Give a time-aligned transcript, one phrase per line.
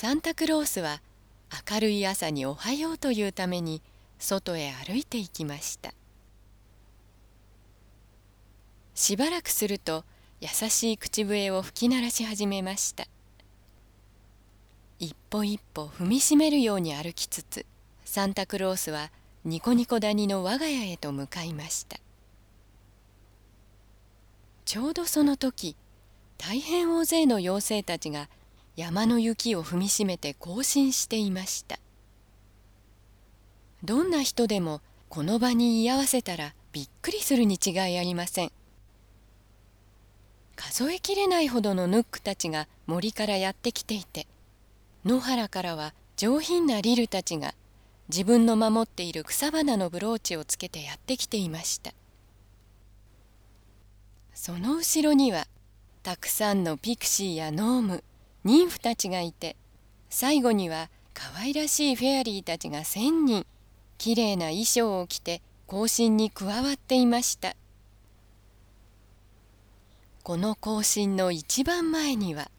[0.00, 1.02] サンタクロースは
[1.68, 3.82] 明るい朝におはようというために
[4.20, 5.92] 外へ歩いていきました。
[8.94, 10.04] しばらくすると
[10.40, 13.08] 優しい口笛を吹き鳴らし始めました。
[15.00, 17.66] 一歩一歩踏みしめるように歩きつつ
[18.04, 19.10] サンタクロースは
[19.44, 21.98] ニコニコ谷の我が家へと向かいました。
[24.64, 25.74] ちょうどその時
[26.36, 28.28] 大変大勢の妖精たちが
[28.78, 31.80] 山の雪を踏みしめて行進していました。
[33.82, 38.52] どんな人でもこの場に居合わせたらびっくりするに違いありません。
[40.54, 44.28] 数えきれないほどのヌックたちが森からやってきていて
[45.04, 47.56] 野原からは上品なリルたちが
[48.08, 51.94] 自分の守っている草花のブローチをつけてやってきていました。
[54.34, 55.48] その後ろには
[56.04, 58.04] たくさんのピクシーやノーム
[58.48, 59.56] 妊婦たちがいて
[60.08, 63.46] 最後には可愛らしいフェアリーたちが1,000人
[63.98, 67.54] きれいな衣装を着て行進に加わっていました。
[70.22, 72.50] この行進の一番前には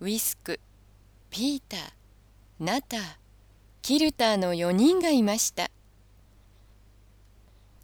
[0.00, 0.58] ウィスク
[1.30, 1.80] ピーター
[2.58, 3.00] ナター
[3.82, 5.70] キルターの4人がいました。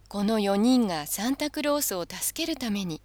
[0.09, 2.99] この4人がサンタクロースを助けるために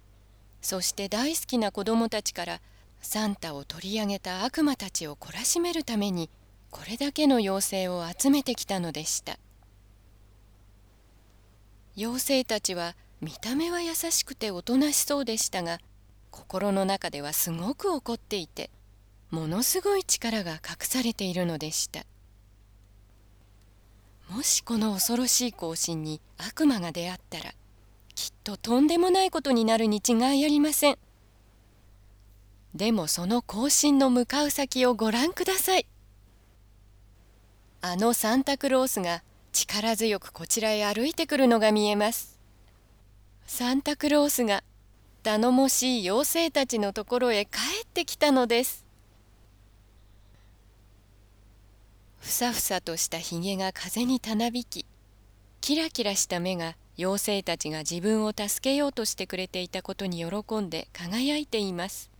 [0.61, 2.61] そして大好きな子供たちから
[3.01, 6.29] サンタを取り上げた悪魔たちを懲らしめるために
[6.69, 9.39] これだけの妖精を集めてきたのでした。
[11.97, 15.79] 妖精たちは見た目は優しくておとなしそうでしたが
[16.31, 18.69] 心の中ではすごく怒っていて
[19.31, 22.05] ものすごい力が隠されているのでした。
[24.29, 27.55] もしこの恐ろしい行進に悪魔が出会ったら
[28.13, 30.97] きっととんでもないことになるに違いありません。
[32.75, 35.85] でもその行進の向かう先をご覧ください。
[37.81, 42.37] あのサンタクロースが力強くこちらへ歩いてくるのが見えます。
[43.47, 44.63] サンタクロースが
[45.23, 48.85] 頼もしい妖精たちのところへ帰ってきたのです。
[52.19, 54.85] ふさふさとしたひげが風にたなびき
[55.61, 62.11] キラキラした目が妖精たちが自分を助けようとしてくれていたことに喜んで輝いています。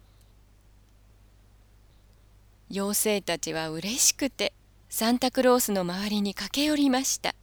[2.71, 4.53] 妖精たちは嬉しくて
[4.89, 7.33] サンタクロースの周りに駆け寄りました。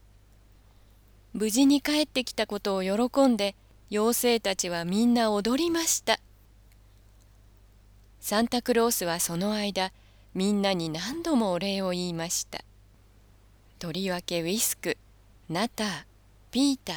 [1.33, 3.57] 無事に帰ってきたことを喜んで
[3.91, 6.19] 妖精たちはみんな踊りました。
[8.21, 9.93] サンタクロースはその間
[10.35, 12.65] みんなに何度もお礼を言いました。
[13.79, 14.97] とりわけウィスク
[15.49, 15.89] ナター
[16.51, 16.97] ピーター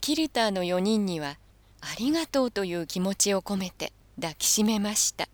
[0.00, 1.38] キルターの4人には
[1.80, 5.28] ありがとうという気持ちを込めて抱きしめました。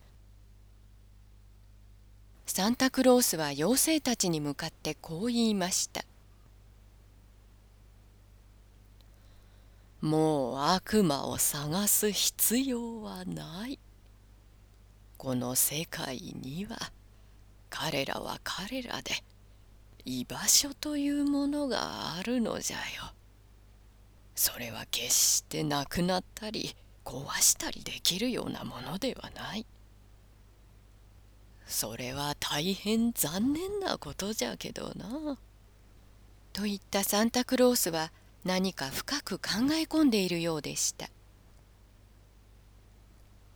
[2.52, 6.04] サンタクロースは妖精たちに向かってこう言いました。
[10.00, 13.78] もう悪魔を探す必要はない。
[15.16, 16.76] この世界には
[17.70, 19.12] 彼らは彼らで
[20.04, 23.12] 居場所というものがあるのじゃよ。
[24.34, 26.74] それは決してなくなったり
[27.04, 29.64] 壊したりできるようなものではない。
[31.70, 35.38] それは大変残念なことじゃけどな。
[36.52, 38.12] と言ったサンタクロースは
[38.44, 41.08] 何か深く考え込んでいるようでした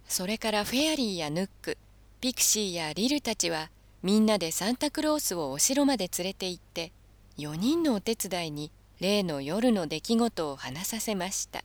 [0.06, 1.78] それからフェアリーやヌック
[2.20, 3.70] ピクシーやリルたちは
[4.02, 6.92] みんなでサンタクロースをお城まで連れて行って
[7.38, 8.70] 4人のお手伝いに
[9.00, 11.64] 例の夜の出来事を話させました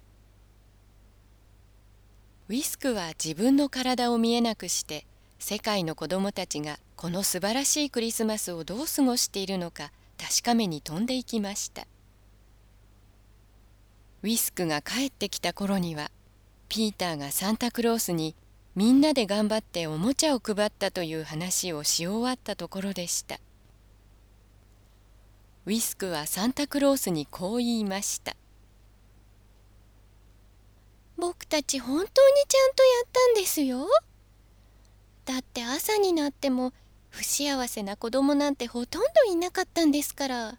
[2.48, 5.06] ウィスクは自分の体を見えなくして
[5.40, 11.88] 世界の子供たちがこの素晴らしいクリスマスをどう過ごしているのか確かめに飛んでいきました。
[14.22, 16.12] ウィスクが帰ってきた頃には
[16.68, 18.36] ピーターがサンタクロースに
[18.76, 23.40] みんなで頑張っておもちゃを配ったという話をし終わったところでした。
[25.66, 28.36] ウィスクはサンタクロースにこう言いました
[31.16, 32.08] 僕たち本当に
[32.48, 33.88] ちゃんとやったんですよ。
[35.30, 36.74] だって朝になっても
[37.12, 40.58] 不幸せな子供なんてほとんどいなかったんですから。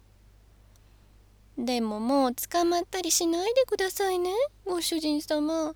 [1.57, 4.31] でももう捕まったりしないでくださいね
[4.65, 5.75] ご主人様。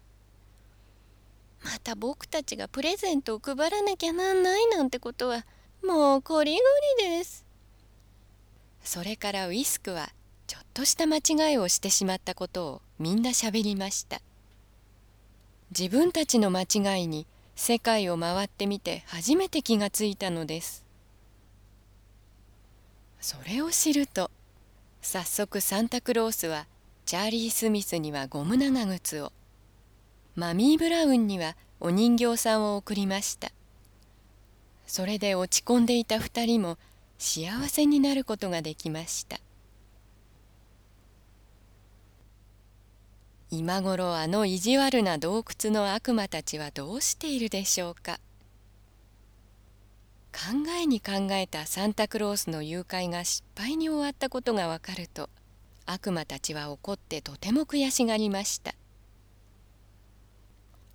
[1.61, 5.45] また僕たちがプレゼントを配らなきゃなんないなんてことは
[5.85, 7.45] もうこりごりです。
[8.81, 10.07] それからウィスクは
[10.47, 14.21] ちょっとした間違いをしてしまったことをみんなしゃべりました。
[15.77, 20.85] 自分たちの間違いに世界を回ってみて初めて気がついたのです。
[23.21, 24.29] それを知ると
[25.01, 26.67] 早速サンタクロースは
[27.05, 29.31] チャーリー・スミスにはゴム長靴を
[30.35, 33.51] マミー・ブラウンにはお人形さんを送りました。
[34.85, 36.77] それで落ち込んでいた二人も
[37.17, 39.39] 幸せになることができました。
[43.51, 48.19] 今頃あの意地悪な洞窟の悪魔たちはどうしているでしょうか？
[50.33, 55.29] 考えに考えたサンタクロースの誘拐が失敗に終わったことがわかると
[55.85, 58.73] 悪魔たちは怒ってとても悔しがりました。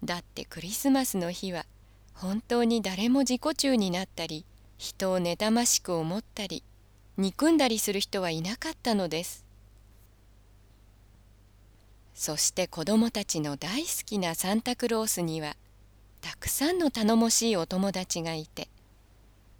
[0.03, 1.65] だってクリスマスの日は
[2.13, 4.45] 本当に誰も自己中になったり
[4.77, 6.65] 人を妬ましく思ったり
[7.17, 9.47] 憎んだりする人はいなかったのです。
[12.15, 15.57] そして子供たちの大好きなサンタクロースには
[16.21, 18.69] たくさんの頼もしいお友達がいて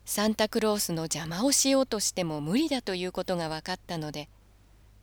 [0.05, 4.29] サンタクロースの邪魔をしようとしても無理だということが分かったので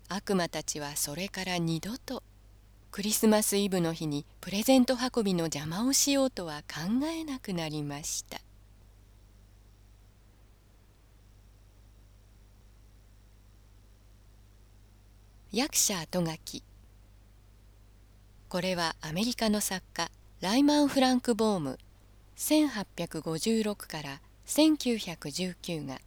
[0.09, 2.23] 悪魔たちはそれから二度と
[2.91, 8.39] クリスマスイブの日にプレゼント運びの邪魔をしようとは考えなくなりました。
[15.51, 16.63] 役者後書き。
[18.49, 20.09] これはアメリカの作家
[20.39, 21.77] ライマン・フランク・ボーム
[22.37, 25.99] 1856から1919が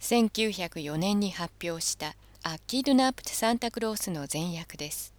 [0.00, 2.14] 1904年に発表した
[2.44, 5.12] 「アッキードナプト・サンタクロース」の前訳です。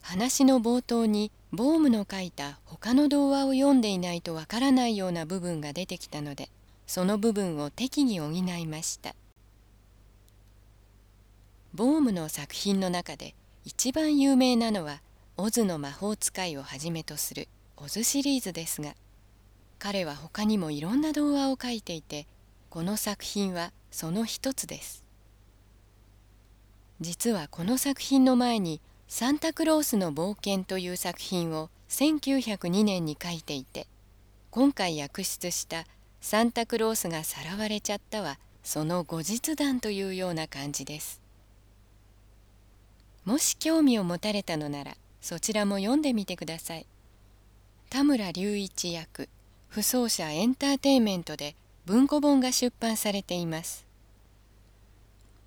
[0.00, 6.48] 話の冒頭にボームの書いた他の童話を読んでいないとわからないような部分が出てきたので
[6.86, 9.14] その部分を適宜補いました。
[11.74, 13.34] ボームの作品の中で
[13.66, 15.00] 一番有名なのは
[15.38, 18.94] オズの魔法使いをはじめとするオズシリーズですが
[19.78, 22.26] 彼は他にもいろんな童話を書いていて
[22.68, 25.04] この作品はその一つです。
[27.00, 33.86] 実はこの作品の前に「サンタクロースの冒険」という作品を1902年に書いていて
[34.50, 35.86] 今回訳出した
[36.20, 41.23] 「サンタクロースがさらわれちゃった」はその後日談というような感じです。
[43.24, 46.86] もし興味を持たれたのならそちらも読んでみてください。
[47.88, 49.28] 田村隆一役
[49.68, 51.56] 不走者エンターテイメントで
[51.86, 53.86] 文庫本が出版されています。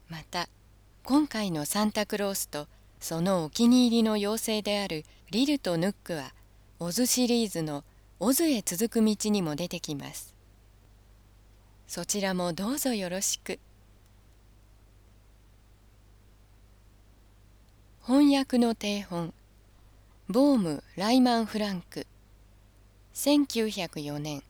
[0.09, 0.49] また
[1.03, 2.67] 今回のサンタクロースと
[2.99, 6.33] そのお気に入りの妖精であるリルとヌックは
[6.79, 7.83] オズシリーズの
[8.19, 10.33] オズへ続く道にも出てきます。
[11.87, 13.59] そちらもどうぞよろしく。
[18.07, 19.33] 翻訳の定本。
[20.29, 22.07] ボーム・ライマン・フランク。
[23.13, 24.43] 1904年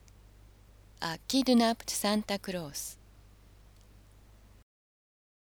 [1.01, 2.99] 「アキドゥナプト・サンタクロース」